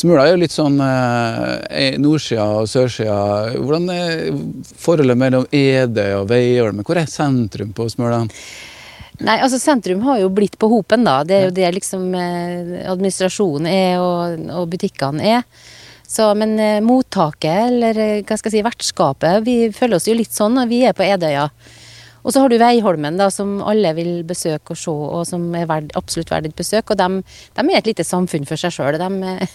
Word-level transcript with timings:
Smøla 0.00 0.24
er 0.24 0.32
jo 0.32 0.40
litt 0.40 0.54
sånn 0.54 0.78
eh, 0.80 1.98
nordsida 2.00 2.46
og 2.62 2.68
sørsida. 2.70 3.18
Hvordan 3.58 3.90
er 3.92 4.30
forholdet 4.80 5.18
mellom 5.20 5.44
Edøy 5.52 6.22
og 6.22 6.30
Veiholmen? 6.30 6.86
Hvor 6.86 7.00
er 7.00 7.10
sentrum 7.10 7.74
på 7.76 7.88
Smøla? 7.92 8.22
Nei, 9.20 9.36
altså 9.36 9.58
Sentrum 9.60 10.00
har 10.06 10.22
jo 10.22 10.30
blitt 10.32 10.56
på 10.60 10.70
hopen, 10.72 11.04
da. 11.04 11.18
Det 11.28 11.36
er 11.36 11.42
jo 11.48 11.52
det 11.58 11.74
liksom 11.76 12.06
eh, 12.16 12.80
administrasjonen 12.88 13.68
er 13.68 14.00
og, 14.00 14.48
og 14.62 14.70
butikkene 14.72 15.34
er. 15.36 15.44
Så, 16.08 16.30
men 16.34 16.56
eh, 16.58 16.80
mottaket, 16.82 17.66
eller 17.68 18.00
eh, 18.00 18.22
hva 18.24 18.38
skal 18.40 18.48
jeg 18.50 18.56
si, 18.56 18.66
vertskapet, 18.66 19.44
vi 19.44 19.58
føler 19.76 20.00
oss 20.00 20.08
jo 20.08 20.16
litt 20.16 20.32
sånn 20.34 20.56
når 20.56 20.72
vi 20.72 20.80
er 20.88 20.96
på 20.96 21.04
Edøya. 21.04 21.50
Og 22.22 22.34
så 22.34 22.42
har 22.42 22.52
du 22.52 22.58
Veiholmen, 22.60 23.18
da, 23.20 23.30
som 23.32 23.58
alle 23.66 23.92
vil 23.96 24.12
besøke 24.28 24.74
og 24.74 24.80
se, 24.80 24.92
og 24.92 25.26
som 25.28 25.46
er 25.56 25.68
verd, 25.70 25.92
absolutt 25.98 26.32
verdt 26.32 26.50
et 26.50 26.56
besøk. 26.58 26.92
Og 26.92 27.00
de, 27.00 27.08
de, 27.56 27.66
er 27.66 27.78
et 27.80 27.92
lite 27.92 28.06
samfunn 28.06 28.48
for 28.48 28.60
seg 28.60 28.74
sjøl, 28.76 28.98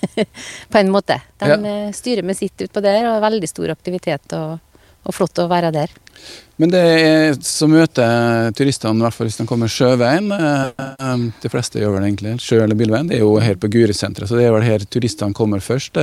på 0.72 0.82
en 0.82 0.94
måte. 0.94 1.20
De 1.42 1.52
ja. 1.52 1.60
Eh, 1.60 1.92
styrer 1.96 2.26
med 2.26 2.38
sitt 2.38 2.68
utpå 2.68 2.84
der, 2.84 3.04
og 3.06 3.18
er 3.18 3.28
veldig 3.30 3.52
stor 3.52 3.76
aktivitet. 3.76 4.34
og 4.38 4.58
og 5.06 5.14
flott 5.14 5.40
å 5.42 5.50
være 5.50 5.72
der. 5.76 5.94
Men 6.62 6.72
det 6.72 6.82
er 6.82 7.36
så 7.44 7.68
møter 7.70 8.54
turistene, 8.58 8.98
i 8.98 9.06
hvert 9.06 9.16
fall 9.16 9.28
hvis 9.30 9.40
de 9.42 9.48
kommer 9.50 9.72
sjøveien. 9.72 10.32
Eh, 10.34 11.26
de 11.44 11.52
fleste 11.52 11.82
gjør 11.82 11.98
vel 11.98 12.08
egentlig 12.08 12.38
sjø- 12.44 12.64
eller 12.64 12.80
bilveien. 12.80 13.10
Det 13.12 13.20
er 13.20 13.26
jo 13.26 13.36
her 13.44 13.60
på 13.60 13.70
Gurisenteret, 13.74 14.32
så 14.32 14.40
det 14.40 14.48
er 14.48 14.56
vel 14.56 14.66
her 14.66 14.86
turistene 14.88 15.36
kommer 15.36 15.64
først. 15.64 16.00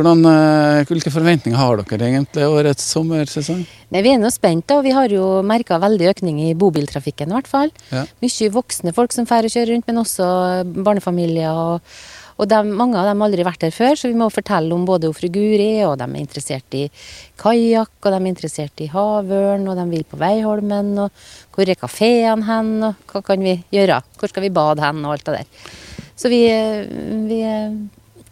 Eh, 0.00 0.02
hvordan, 0.02 0.24
eh, 0.24 0.84
hvilke 0.88 1.12
forventninger 1.12 1.58
har 1.58 1.76
dere 1.76 2.06
egentlig 2.08 2.46
årets 2.46 2.84
sommersesong? 2.94 3.66
Nei, 3.90 4.02
vi 4.02 4.14
er 4.14 4.18
nå 4.18 4.30
spent, 4.32 4.70
og 4.70 4.84
vi 4.84 4.94
har 4.96 5.08
jo 5.08 5.42
merka 5.42 5.78
veldig 5.78 6.08
økning 6.14 6.40
i 6.48 6.54
bobiltrafikken 6.54 7.28
i 7.28 7.36
hvert 7.36 7.50
fall. 7.50 7.70
Ja. 7.90 8.06
Mye 8.22 8.50
voksne 8.50 8.94
folk 8.94 9.12
som 9.12 9.26
drar 9.26 9.44
og 9.44 9.50
kjører 9.52 9.74
rundt, 9.74 9.86
men 9.86 10.00
også 10.00 10.64
barnefamilier. 10.64 11.52
og 11.52 11.80
og 12.40 12.48
de, 12.48 12.56
mange 12.64 12.96
av 12.96 13.04
dem 13.04 13.20
har 13.20 13.28
aldri 13.28 13.44
vært 13.44 13.66
her 13.66 13.70
før, 13.70 13.98
så 14.00 14.08
vi 14.08 14.16
må 14.16 14.30
fortelle 14.32 14.72
om 14.72 14.86
både 14.88 15.12
fru 15.12 15.28
Guri, 15.28 15.84
og 15.84 15.98
de 16.00 16.06
er 16.06 16.22
interessert 16.22 16.72
i 16.72 16.86
kajakk, 17.36 17.92
og 18.00 18.08
de 18.08 18.16
er 18.16 18.28
interessert 18.30 18.80
i 18.80 18.88
havørn, 18.88 19.68
og 19.68 19.76
de 19.76 19.84
vil 19.90 20.06
på 20.08 20.16
Veiholmen, 20.16 20.94
og 21.04 21.10
hvor 21.52 21.68
er 21.68 21.76
kafeene 21.76 22.48
hen, 22.48 22.72
og 22.88 23.12
hva 23.12 23.20
kan 23.20 23.44
vi 23.44 23.58
gjøre? 23.76 24.00
Hvor 24.16 24.32
skal 24.32 24.46
vi 24.46 24.54
bade 24.56 24.80
hen, 24.80 25.04
og 25.04 25.18
alt 25.18 25.28
det 25.28 25.42
der. 25.42 25.68
Så 26.16 26.32
vi, 26.32 26.40
vi 27.28 27.42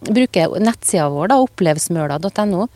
bruker 0.07 0.59
nettsida 0.63 1.09
vår, 1.13 1.33
da, 1.33 1.41
opplevsmøla.no. 1.45 2.69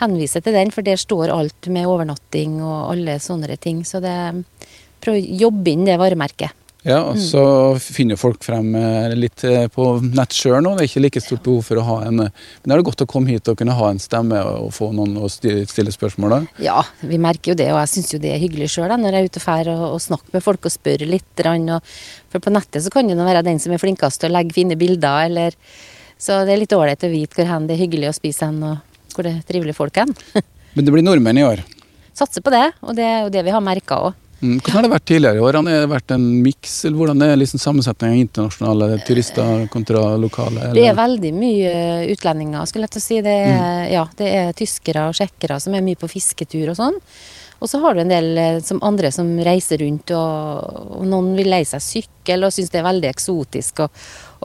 Henviser 0.00 0.44
til 0.44 0.56
den, 0.56 0.70
for 0.72 0.86
der 0.86 1.00
står 1.00 1.32
alt 1.34 1.68
med 1.72 1.88
overnatting 1.88 2.60
og 2.64 2.94
alle 2.94 3.18
sånne 3.20 3.58
ting. 3.60 3.82
Så 3.84 4.00
det 4.00 4.16
prøv 5.04 5.18
å 5.18 5.38
jobbe 5.44 5.74
inn 5.74 5.84
det 5.88 5.98
varemerket. 6.00 6.56
Ja, 6.80 7.02
og 7.10 7.18
så 7.20 7.42
finner 7.76 8.16
folk 8.16 8.40
frem 8.44 8.72
eh, 8.78 9.12
litt 9.12 9.42
eh, 9.44 9.66
på 9.68 9.84
nett 10.00 10.32
sjøl 10.32 10.62
nå. 10.64 10.72
Det 10.78 10.86
er 10.86 10.88
ikke 10.88 11.02
like 11.04 11.20
stort 11.20 11.42
behov 11.44 11.66
for 11.66 11.80
å 11.80 11.84
ha 11.84 11.96
en 12.06 12.16
men 12.20 12.30
Men 12.30 12.72
det 12.72 12.76
er 12.76 12.84
godt 12.88 13.04
å 13.04 13.08
komme 13.08 13.30
hit 13.30 13.48
og 13.52 13.58
kunne 13.60 13.76
ha 13.76 13.90
en 13.92 14.00
stemme 14.00 14.40
og 14.40 14.72
få 14.74 14.90
noen 14.96 15.18
å 15.20 15.28
stille 15.28 15.92
spørsmål 15.92 16.32
da? 16.32 16.40
Ja, 16.64 16.78
vi 17.04 17.20
merker 17.20 17.52
jo 17.52 17.58
det, 17.60 17.68
og 17.74 17.82
jeg 17.82 17.92
syns 17.92 18.14
jo 18.14 18.20
det 18.22 18.32
er 18.32 18.40
hyggelig 18.40 18.70
sjøl 18.72 18.92
når 18.96 19.16
jeg 19.16 19.20
er 19.20 19.30
ute 19.30 19.40
og 19.40 19.46
drar 19.46 19.70
og, 19.74 19.84
og 19.94 20.02
snakker 20.06 20.36
med 20.36 20.44
folk 20.44 20.68
og 20.68 20.74
spør 20.74 21.06
litt. 21.08 21.44
Og, 21.44 21.92
for 22.32 22.44
på 22.44 22.52
nettet 22.54 22.84
så 22.84 22.92
kan 22.92 23.08
det 23.08 23.28
være 23.28 23.44
den 23.46 23.60
som 23.60 23.72
er 23.76 23.82
flinkest 23.82 24.20
til 24.22 24.32
å 24.32 24.38
legge 24.38 24.56
fine 24.56 24.76
bilder, 24.80 25.28
eller 25.28 25.56
Så 26.20 26.42
det 26.44 26.54
er 26.54 26.60
litt 26.60 26.76
ålreit 26.76 27.04
å 27.06 27.12
vite 27.12 27.38
hvor 27.38 27.48
hen 27.48 27.68
det 27.68 27.76
er 27.76 27.84
hyggelig 27.86 28.10
å 28.10 28.16
spise 28.16 28.50
hen, 28.50 28.60
og 28.60 29.14
hvor 29.16 29.26
det 29.26 29.38
er 29.38 29.44
trivelige 29.48 29.78
folk 29.78 30.00
hen. 30.02 30.12
Men 30.76 30.86
det 30.86 30.92
blir 30.94 31.06
nordmenn 31.06 31.40
i 31.40 31.46
år? 31.46 31.62
Satser 32.16 32.44
på 32.44 32.52
det, 32.52 32.66
og 32.84 32.92
det 32.98 33.06
er 33.06 33.22
jo 33.24 33.32
det 33.32 33.46
vi 33.46 33.54
har 33.54 33.64
merka 33.64 34.02
òg. 34.10 34.18
Mm, 34.40 34.56
hvordan 34.56 34.76
har 34.78 34.84
det 34.86 34.92
vært 34.94 35.04
tidligere 35.08 35.36
i 35.36 35.42
år? 35.44 35.56
Har 35.58 35.66
det 35.66 35.88
vært 35.90 36.12
en 36.14 36.22
miks? 36.44 36.76
Hvordan 36.96 37.24
er 37.26 37.34
liksom 37.36 37.60
sammensetningen 37.60 38.16
av 38.16 38.22
internasjonale 38.24 39.00
turister 39.04 39.66
kontra 39.72 40.04
lokale? 40.16 40.62
Eller? 40.70 40.78
Det 40.78 40.86
er 40.88 40.96
veldig 40.96 41.32
mye 41.36 41.74
utlendinger, 42.14 42.68
skulle 42.68 42.88
jeg 42.88 42.94
til 42.94 43.02
å 43.02 43.04
si. 43.04 43.18
Det 43.26 43.34
er, 43.36 43.58
mm. 43.58 43.90
ja, 43.92 44.06
det 44.16 44.30
er 44.38 44.56
tyskere 44.56 45.10
og 45.10 45.18
tsjekkere 45.18 45.60
som 45.60 45.76
er 45.76 45.84
mye 45.84 46.00
på 46.00 46.08
fisketur 46.08 46.72
og 46.72 46.78
sånn. 46.80 46.96
Og 47.60 47.68
så 47.68 47.80
har 47.82 47.94
du 47.94 48.02
en 48.02 48.12
del 48.12 48.32
eh, 48.40 48.58
som 48.64 48.80
andre 48.86 49.12
som 49.12 49.28
reiser 49.44 49.82
rundt, 49.84 50.12
og, 50.16 50.82
og 51.00 51.06
noen 51.08 51.34
vil 51.38 51.52
leie 51.52 51.68
seg 51.68 51.84
sykkel 51.84 52.46
og 52.46 52.54
syns 52.56 52.72
det 52.72 52.80
er 52.80 52.88
veldig 52.88 53.10
eksotisk 53.12 53.84
å, 53.84 53.90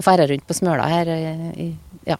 ferde 0.03 0.27
rundt 0.31 0.47
på 0.47 0.57
Smøla 0.57 0.87
her. 0.91 1.11
I, 1.15 1.69
ja. 2.11 2.19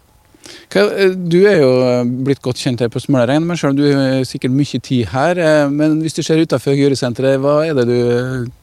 Eh, 0.76 1.12
du 1.16 1.40
er 1.48 1.60
jo 1.62 1.72
eh, 1.86 2.08
blitt 2.28 2.42
godt 2.44 2.62
kjent 2.62 2.84
her 2.84 2.92
på 2.92 3.02
Smølarein, 3.04 3.46
men 3.46 3.60
selv 3.60 3.74
om 3.74 3.80
du 3.80 3.86
har 3.90 4.24
sikkert 4.28 4.56
mye 4.56 4.80
tid 4.80 5.12
her. 5.14 5.40
Eh, 5.42 5.66
men 5.72 6.00
hvis 6.04 6.18
du 6.18 6.24
ser 6.26 6.42
utenfor 6.42 6.78
Gjøresenteret, 6.78 7.40
hva 7.42 7.58
er 7.66 7.78
det 7.78 7.88
du 7.90 8.00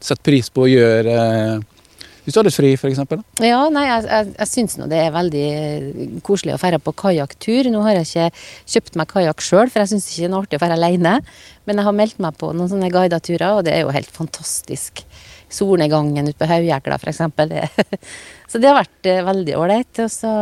setter 0.00 0.24
pris 0.30 0.50
på 0.52 0.66
å 0.66 0.70
gjøre? 0.70 1.16
Hvis 2.22 2.36
du 2.36 2.38
har 2.38 2.46
litt 2.46 2.54
fri, 2.54 2.68
f.eks.? 2.78 3.00
Ja, 3.42 3.60
nei, 3.74 3.82
jeg, 3.88 4.04
jeg, 4.06 4.28
jeg 4.36 4.50
syns 4.50 4.76
nå 4.78 4.86
det 4.90 5.00
er 5.02 5.14
veldig 5.14 5.46
koselig 6.22 6.54
å 6.54 6.60
dra 6.62 6.78
på 6.78 6.94
kajakktur. 7.02 7.70
Nå 7.72 7.82
har 7.82 7.98
jeg 7.98 8.08
ikke 8.08 8.44
kjøpt 8.76 8.98
meg 9.00 9.10
kajakk 9.10 9.42
sjøl, 9.42 9.72
for 9.72 9.82
jeg 9.82 9.90
syns 9.94 10.06
ikke 10.12 10.28
det 10.28 10.30
er 10.30 10.38
artig 10.38 10.60
å 10.60 10.62
dra 10.62 10.78
alene. 10.78 11.16
Men 11.66 11.80
jeg 11.80 11.88
har 11.88 11.98
meldt 11.98 12.22
meg 12.22 12.38
på 12.38 12.52
noen 12.54 12.70
sånne 12.70 12.92
guideturer, 12.94 13.58
og 13.58 13.66
det 13.66 13.74
er 13.74 13.82
jo 13.82 13.94
helt 13.94 14.14
fantastisk 14.14 15.02
solnedgangen 15.52 16.30
ute 16.30 16.38
på 16.40 16.48
Haujekla 16.48 16.96
f.eks. 16.96 17.20
så 18.50 18.60
det 18.60 18.70
har 18.70 18.78
vært 18.78 19.08
eh, 19.10 19.22
veldig 19.26 19.58
ålreit. 19.58 20.02
Og 20.06 20.12
så 20.14 20.32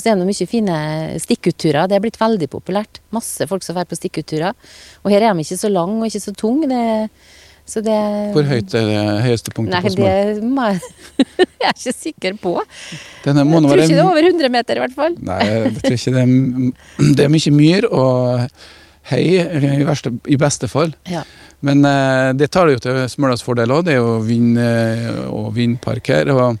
er 0.00 0.18
det 0.20 0.28
mye 0.28 0.50
fine 0.50 0.78
stikkutturer. 1.22 1.88
Det 1.90 1.98
er 1.98 2.04
blitt 2.04 2.20
veldig 2.20 2.48
populært. 2.52 3.02
Masse 3.14 3.48
folk 3.50 3.66
som 3.66 3.76
drar 3.76 3.90
på 3.90 3.98
stikkutturer. 3.98 4.54
Og 5.02 5.12
her 5.12 5.26
er 5.26 5.34
de 5.34 5.44
ikke 5.44 5.60
så 5.60 5.72
lang 5.72 5.98
og 5.98 6.08
ikke 6.08 6.24
så 6.24 6.36
tung. 6.38 6.62
Det, 6.70 6.84
det 7.64 7.98
Hvor 8.34 8.44
høyt 8.44 8.74
er 8.76 8.88
det 8.90 9.02
høyeste 9.24 9.52
punktet 9.56 9.72
nei, 9.72 9.80
på 9.80 9.94
Nei, 9.96 10.72
Det 10.76 11.24
jeg, 11.24 11.38
jeg 11.62 11.68
er 11.70 11.74
ikke 11.74 11.94
sikker 11.96 12.38
på. 12.42 12.54
Jeg 13.24 13.34
tror 13.34 13.80
ikke 13.80 13.88
det 13.88 14.02
er 14.02 14.04
over 14.04 14.28
100 14.28 14.52
meter, 14.52 14.76
i 14.76 14.84
hvert 14.84 14.96
fall. 14.96 15.16
Nei, 15.24 15.40
jeg 15.48 15.74
tror 15.80 15.96
ikke 15.96 16.14
det 16.16 16.24
er, 16.24 17.14
det 17.16 17.24
er 17.24 17.32
mye 17.32 17.54
myr 17.54 17.88
og 17.88 18.44
hei, 19.10 19.22
i, 19.40 19.84
verste, 19.84 20.12
i 20.28 20.38
beste 20.40 20.68
fall. 20.68 20.92
Ja. 21.08 21.24
Men 21.64 21.84
eh, 21.88 22.30
det 22.36 22.50
tar 22.52 22.68
det 22.68 22.76
jo 22.76 22.82
til 22.84 23.00
Smølas 23.08 23.44
fordel 23.44 23.72
òg. 23.72 23.86
Det 23.86 23.94
er 23.94 24.02
jo 24.02 24.18
vind 24.24 24.58
eh, 24.60 25.22
og 25.30 25.54
vindpark 25.56 26.10
her. 26.12 26.32
og 26.34 26.58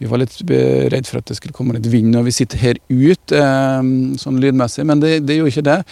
Vi 0.00 0.08
var 0.08 0.22
litt 0.22 0.38
redd 0.40 1.08
for 1.08 1.20
at 1.20 1.28
det 1.28 1.36
skulle 1.38 1.56
komme 1.56 1.76
litt 1.76 1.88
vind 1.92 2.14
når 2.14 2.28
vi 2.30 2.36
sitter 2.38 2.62
her 2.62 2.80
ut, 2.88 3.36
eh, 3.36 3.90
sånn 4.22 4.40
lydmessig, 4.40 4.86
men 4.88 5.04
det, 5.04 5.18
det 5.28 5.36
er 5.36 5.44
jo 5.44 5.52
ikke 5.52 5.66
det. 5.68 5.82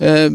Eh, 0.00 0.28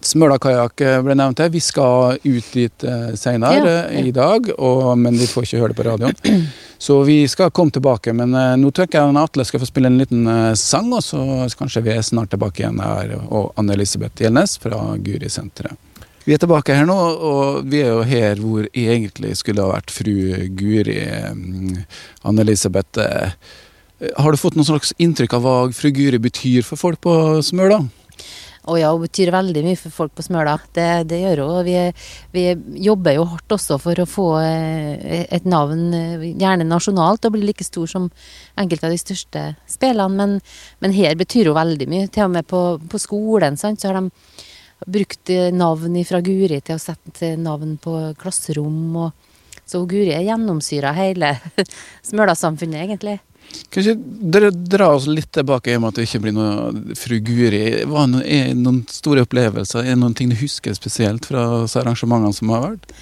Smøla 0.00 0.38
kajakk 0.40 0.80
eh, 0.80 0.98
ble 1.04 1.14
nevnt 1.18 1.42
her. 1.42 1.50
Vi 1.52 1.60
skal 1.60 2.16
ut 2.22 2.52
dit 2.54 2.84
eh, 2.88 3.10
senere 3.20 3.60
ja, 3.60 3.84
ja. 3.92 4.04
i 4.04 4.12
dag, 4.16 4.48
og, 4.56 4.94
men 4.98 5.18
vi 5.20 5.28
får 5.28 5.46
ikke 5.46 5.60
høre 5.60 5.74
det 5.74 5.80
på 5.80 5.88
radioen. 5.90 6.46
Så 6.80 7.02
vi 7.04 7.28
skal 7.28 7.50
komme 7.52 7.70
tilbake, 7.70 8.14
men 8.16 8.32
eh, 8.32 8.54
nå 8.56 8.70
tror 8.72 8.88
jeg 8.88 9.16
Atle 9.20 9.44
skal 9.44 9.60
få 9.60 9.68
spille 9.68 9.90
en 9.90 9.98
liten 10.00 10.24
eh, 10.24 10.54
sang, 10.56 10.88
og 10.96 11.04
så 11.04 11.20
kanskje 11.58 11.82
vi 11.84 11.92
er 11.92 12.06
snart 12.06 12.32
tilbake 12.32 12.62
igjen 12.62 12.80
her, 12.80 13.12
og 13.28 13.52
Anne-Elisabeth 13.60 14.24
Gjelnes 14.24 14.56
fra 14.62 14.78
Guri-senteret. 14.96 15.76
Vi 16.24 16.32
er 16.32 16.40
tilbake 16.40 16.72
her 16.76 16.88
nå, 16.88 16.96
og 16.96 17.68
vi 17.68 17.82
er 17.84 17.92
jo 17.92 18.00
her 18.08 18.40
hvor 18.40 18.64
egentlig 18.72 19.34
skulle 19.40 19.64
ha 19.64 19.74
vært 19.74 19.92
fru 19.92 20.14
Guri. 20.56 20.98
Anne-Elisabeth, 22.24 23.04
eh, 23.04 23.36
har 24.16 24.32
du 24.32 24.40
fått 24.40 24.56
noen 24.56 24.68
slags 24.68 24.96
inntrykk 24.96 25.36
av 25.36 25.44
hva 25.44 25.56
fru 25.76 25.92
Guri 25.92 26.20
betyr 26.20 26.64
for 26.64 26.80
folk 26.80 27.00
på 27.04 27.14
Smøla? 27.44 27.82
Å 28.68 28.74
ja, 28.76 28.90
hun 28.92 29.06
betyr 29.06 29.30
veldig 29.32 29.62
mye 29.64 29.78
for 29.80 29.94
folk 29.94 30.12
på 30.18 30.24
Smøla. 30.26 30.58
Det, 30.76 30.86
det 31.08 31.22
gjør 31.22 31.40
hun. 31.46 31.60
Vi, 31.64 31.76
vi, 32.34 32.42
jobber 32.84 33.16
jo 33.16 33.24
hardt 33.30 33.54
også 33.56 33.78
for 33.80 34.02
å 34.02 34.08
få 34.08 34.26
eh, 34.42 35.24
et 35.32 35.48
navn, 35.48 35.86
gjerne 36.28 36.66
nasjonalt, 36.68 37.24
og 37.24 37.36
bli 37.36 37.46
like 37.48 37.64
stor 37.64 37.88
som 37.88 38.10
enkelte 38.60 38.90
av 38.90 38.92
de 38.92 39.00
største 39.00 39.44
spillene. 39.70 40.12
Men, 40.18 40.36
men 40.84 40.96
her 40.96 41.16
betyr 41.16 41.48
hun 41.48 41.56
veldig 41.56 41.88
mye. 41.88 42.10
Til 42.12 42.26
og 42.28 42.36
med 42.36 42.50
på, 42.50 42.62
på 42.84 43.00
skolen 43.00 43.56
sant, 43.60 43.80
så 43.80 43.90
har 43.90 44.02
de 44.02 44.12
brukt 44.86 45.32
navn 45.56 45.96
fra 46.08 46.20
Guri 46.24 46.60
til 46.60 46.76
å 46.76 46.82
sette 46.82 47.32
navn 47.40 47.78
på 47.80 47.96
klasserom. 48.20 48.84
Og, 49.06 49.32
så 49.64 49.80
Guri 49.88 50.12
er 50.12 50.26
gjennomsyra 50.26 50.92
hele 50.98 51.32
Smøla-samfunnet, 52.10 52.84
egentlig. 52.84 53.20
Kanskje 53.70 53.94
dere 54.34 54.50
dra 54.50 54.88
oss 54.96 55.06
litt 55.10 55.30
tilbake 55.34 55.70
i 55.70 55.78
og 55.78 55.84
med 55.84 55.92
at 55.92 56.00
det 56.00 56.06
ikke 56.08 56.22
blir 56.24 56.34
noe 56.34 56.94
fru 56.98 57.20
Guri. 57.22 57.64
Er 57.82 58.54
noen 58.58 58.82
store 58.90 59.24
opplevelser? 59.26 59.84
Er 59.84 59.94
det 59.94 60.02
noen 60.02 60.16
ting 60.18 60.32
du 60.32 60.38
husker 60.40 60.74
spesielt 60.74 61.28
fra 61.30 61.44
arrangementene 61.64 62.34
som 62.34 62.50
har 62.54 62.64
vært? 62.66 62.94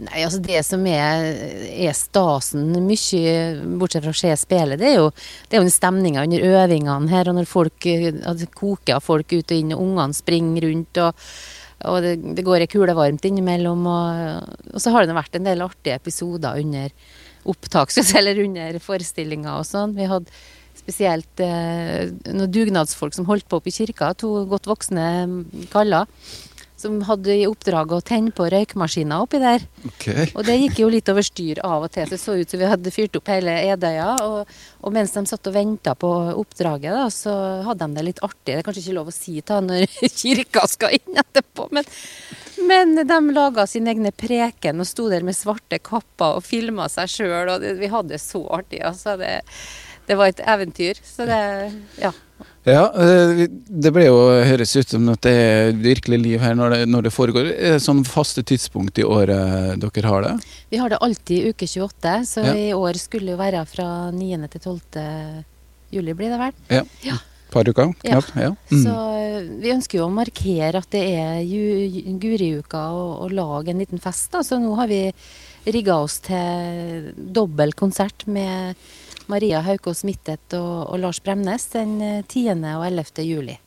Nei, 0.00 0.22
altså 0.24 0.40
Det 0.40 0.62
som 0.64 0.84
er, 0.88 1.26
er 1.68 1.96
stasen, 1.96 2.72
mye 2.86 3.32
bortsett 3.78 4.06
fra 4.06 4.14
å 4.14 4.16
se 4.16 4.32
spillet, 4.40 4.80
det 4.80 4.94
er 4.94 4.96
jo, 4.96 5.10
det 5.50 5.60
jo 5.60 5.72
stemninga 5.72 6.24
under 6.24 6.46
øvingene 6.62 7.12
her. 7.12 7.28
Og 7.28 7.36
når 7.36 7.48
folk 7.50 7.88
altså, 7.90 8.48
koker 8.56 9.02
folk 9.04 9.34
ut 9.36 9.44
og 9.44 9.56
inn, 9.56 9.74
og 9.76 9.84
ungene 9.84 10.16
springer 10.16 10.66
rundt. 10.66 11.02
og, 11.04 11.26
og 11.90 12.02
det, 12.04 12.14
det, 12.38 12.44
går 12.46 12.64
ei 12.64 12.70
kule 12.72 12.96
varmt 12.96 13.28
innimellom. 13.28 13.84
Og, 13.92 14.54
og 14.72 14.80
så 14.80 14.94
har 14.94 15.04
det 15.04 15.18
vært 15.18 15.36
en 15.36 15.50
del 15.50 15.66
artige 15.68 16.00
episoder 16.00 16.64
under 16.64 16.96
opptak, 17.48 17.94
eller 18.18 18.44
under 18.44 18.80
forestillinga 18.82 19.58
og 19.58 19.68
sånn. 19.68 19.96
Vi 19.96 20.08
hadde 20.10 20.40
spesielt 20.80 21.42
eh, 21.44 22.08
noen 22.30 22.52
dugnadsfolk 22.52 23.14
som 23.16 23.28
holdt 23.28 23.48
på 23.50 23.60
oppe 23.60 23.70
i 23.70 23.74
kirka, 23.74 24.14
to 24.18 24.46
godt 24.50 24.70
voksne 24.70 25.04
kaller 25.72 26.08
som 26.80 27.00
hadde 27.04 27.34
i 27.36 27.46
oppdrag 27.48 27.92
å 27.92 28.00
tenne 28.04 28.32
på 28.34 28.46
røykmaskiner 28.52 29.24
oppi 29.24 29.40
der. 29.42 29.64
Okay. 29.90 30.30
Og 30.32 30.46
det 30.46 30.56
gikk 30.62 30.80
jo 30.80 30.88
litt 30.92 31.08
over 31.12 31.24
styr 31.26 31.60
av 31.66 31.84
og 31.86 31.92
til. 31.92 32.08
Det 32.08 32.18
så 32.20 32.38
ut 32.38 32.50
som 32.50 32.60
vi 32.60 32.70
hadde 32.70 32.94
fyrt 32.94 33.18
opp 33.18 33.28
hele 33.30 33.56
Edøya. 33.68 34.14
Og, 34.24 34.54
og 34.80 34.94
mens 34.94 35.12
de 35.16 35.24
satt 35.28 35.50
og 35.50 35.56
venta 35.56 35.94
på 35.98 36.10
oppdraget, 36.40 36.94
da, 36.96 37.06
så 37.12 37.34
hadde 37.68 37.88
de 37.88 37.98
det 37.98 38.06
litt 38.08 38.22
artig. 38.24 38.54
Det 38.54 38.58
er 38.60 38.66
kanskje 38.66 38.84
ikke 38.86 38.96
lov 38.96 39.12
å 39.12 39.16
si 39.16 39.36
ta 39.44 39.60
når 39.64 39.84
kirka 40.22 40.64
skal 40.70 40.96
inn 40.96 41.20
etterpå, 41.20 41.68
men, 41.76 41.88
men 42.68 42.96
de 43.06 43.20
laga 43.34 43.66
sine 43.70 43.94
egne 43.94 44.12
preken 44.12 44.82
og 44.82 44.88
sto 44.88 45.08
der 45.12 45.24
med 45.26 45.38
svarte 45.38 45.78
kapper 45.82 46.40
og 46.40 46.46
filma 46.46 46.88
seg 46.92 47.12
sjøl, 47.12 47.54
og 47.54 47.62
det, 47.62 47.76
vi 47.80 47.92
hadde 47.92 48.16
det 48.16 48.22
så 48.24 48.42
artig. 48.60 48.82
altså 48.86 49.16
det 49.20 49.40
det 50.10 50.16
var 50.18 50.32
et 50.32 50.42
eventyr. 50.42 50.98
Så 51.06 51.26
det 51.28 51.38
ja. 52.00 52.10
Ja, 52.64 52.82
eh, 52.92 53.46
det 53.48 53.92
ble 53.94 54.06
jo 54.06 54.16
høres 54.44 54.72
ut 54.76 54.92
som 54.92 55.06
at 55.12 55.22
det 55.24 55.32
er 55.32 55.70
virkelig 55.80 56.18
liv 56.20 56.42
her 56.42 56.56
når 56.56 56.74
det, 56.74 56.80
når 56.90 57.06
det 57.06 57.12
foregår. 57.14 57.50
Er 57.52 57.76
det 57.76 57.84
sånn 57.84 58.02
faste 58.08 58.42
tidspunkt 58.46 58.98
i 59.00 59.06
året 59.06 59.80
dere 59.80 60.12
har 60.12 60.26
det? 60.26 60.34
Vi 60.72 60.80
har 60.80 60.92
det 60.92 61.00
alltid 61.04 61.52
uke 61.52 61.68
28, 61.68 62.14
så 62.28 62.44
ja. 62.44 62.56
i 62.56 62.68
år 62.76 63.00
skulle 63.00 63.30
det 63.30 63.36
jo 63.36 63.40
være 63.40 63.64
fra 63.70 63.88
9. 64.16 64.40
til 64.52 64.64
12. 64.66 65.00
juli, 65.94 66.16
blir 66.16 66.34
det 66.34 66.40
vel? 66.42 66.56
Ja. 66.72 66.84
ja. 67.06 67.18
Par 67.50 67.66
uker, 67.66 67.92
knapt. 68.04 68.32
Ja. 68.38 68.52
Mm. 68.70 68.82
Så 68.84 68.96
eh, 69.18 69.38
vi 69.62 69.72
ønsker 69.74 69.98
jo 69.98 70.06
å 70.06 70.14
markere 70.14 70.82
at 70.82 70.90
det 70.94 71.02
er 71.18 72.16
Guriuka 72.22 72.82
og, 72.94 73.12
og 73.24 73.34
lage 73.34 73.72
en 73.72 73.82
liten 73.82 74.02
fest. 74.02 74.30
Da. 74.34 74.44
Så 74.46 74.60
nå 74.62 74.74
har 74.78 74.90
vi 74.90 75.02
rigga 75.66 75.98
oss 76.00 76.20
til 76.24 77.10
dobbel 77.16 77.74
konsert 77.76 78.26
med 78.30 78.78
Maria 79.30 79.62
Haukås 79.66 80.04
Mittet 80.06 80.54
og, 80.58 80.90
og, 80.90 80.96
Lars 81.02 81.20
Bremnes 81.22 81.66
den 81.74 81.98
10. 82.22 82.46
Eh, 82.54 82.76
og 82.78 82.86
11. 82.86 83.24
juli. 83.26 83.58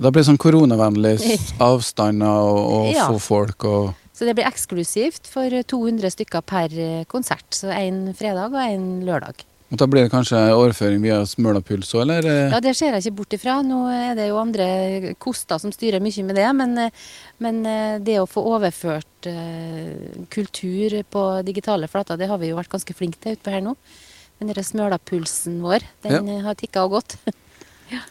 Da 0.00 0.08
blir 0.08 0.22
det 0.22 0.30
sånn 0.30 0.40
koronavennlig 0.40 1.18
avstander 1.70 2.48
og, 2.48 2.60
og 2.76 2.88
ja. 2.94 3.08
få 3.10 3.20
folk 3.20 3.68
og 3.68 3.90
Så 4.16 4.28
det 4.28 4.36
blir 4.36 4.48
eksklusivt 4.48 5.28
for 5.28 5.52
200 5.52 6.16
stykker 6.16 6.44
per 6.44 6.72
eh, 6.72 7.06
konsert. 7.08 7.48
Så 7.56 7.72
én 7.72 8.10
fredag 8.16 8.52
og 8.52 8.60
én 8.64 8.90
lørdag. 9.04 9.44
Og 9.70 9.78
Da 9.78 9.86
blir 9.86 10.02
det 10.02 10.10
kanskje 10.10 10.38
overføring 10.50 11.04
via 11.04 11.20
Smølapuls 11.28 11.92
òg, 11.94 12.02
eller? 12.02 12.26
Ja, 12.50 12.58
det 12.62 12.74
ser 12.74 12.96
jeg 12.96 13.04
ikke 13.04 13.18
bort 13.20 13.36
ifra. 13.36 13.60
Nå 13.62 13.84
er 13.94 14.16
det 14.18 14.26
jo 14.26 14.40
andre 14.40 14.66
koster 15.22 15.60
som 15.62 15.70
styrer 15.70 16.02
mye 16.02 16.24
med 16.26 16.40
det. 16.40 16.48
Men, 16.58 16.74
men 17.38 17.60
det 18.02 18.18
å 18.18 18.26
få 18.26 18.42
overført 18.50 19.30
uh, 19.30 20.24
kultur 20.34 20.96
på 21.06 21.24
digitale 21.46 21.86
flater, 21.92 22.18
det 22.18 22.26
har 22.32 22.42
vi 22.42 22.50
jo 22.50 22.58
vært 22.58 22.72
ganske 22.74 22.96
flinke 22.98 23.22
til 23.22 23.38
utpå 23.38 23.54
her 23.54 23.62
nå. 23.62 23.76
Den 24.40 24.50
smølapulsen 24.64 25.60
vår, 25.62 25.86
den 26.02 26.32
ja. 26.32 26.40
har 26.48 26.58
tikka 26.58 26.88
og 26.88 26.98
gått. 26.98 27.18
ja. 27.94 28.02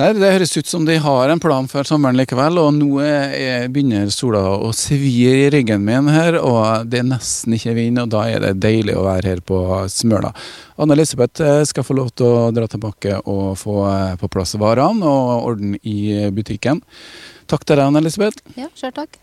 Nei, 0.00 0.08
Det 0.16 0.30
høres 0.32 0.56
ut 0.56 0.68
som 0.70 0.86
de 0.88 0.94
har 1.04 1.28
en 1.28 1.40
plan 1.40 1.66
før 1.68 1.84
sommeren 1.84 2.16
likevel, 2.16 2.56
og 2.62 2.70
nå 2.78 2.88
er, 3.04 3.66
begynner 3.72 4.08
sola 4.14 4.40
å 4.56 4.70
svi 4.72 5.10
i 5.28 5.50
ryggen 5.52 5.84
min 5.84 6.08
her, 6.08 6.38
og 6.40 6.88
det 6.88 7.02
er 7.02 7.10
nesten 7.10 7.58
ikke 7.58 7.74
vind, 7.76 8.00
og 8.00 8.08
da 8.14 8.24
er 8.30 8.40
det 8.46 8.54
deilig 8.64 8.96
å 8.96 9.04
være 9.04 9.34
her 9.34 9.42
på 9.44 9.58
Smøla. 9.92 10.32
Anne 10.80 10.96
Elisabeth 10.96 11.44
eh, 11.44 11.60
skal 11.68 11.84
få 11.84 11.98
lov 11.98 12.08
til 12.16 12.24
å 12.24 12.48
dra 12.56 12.64
tilbake 12.72 13.20
og 13.20 13.52
få 13.60 13.82
eh, 13.90 14.14
på 14.20 14.32
plass 14.32 14.56
varene 14.60 15.04
og 15.04 15.52
orden 15.52 15.76
i 15.84 16.24
butikken. 16.32 16.80
Takk 17.52 17.68
til 17.68 17.76
deg, 17.76 17.84
Anne 17.90 18.00
Elisabeth. 18.00 18.40
Ja, 18.56 18.72
selv 18.78 18.96
takk. 18.96 19.22